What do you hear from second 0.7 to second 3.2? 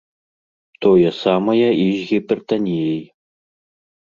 Тое самае і з гіпертаніяй.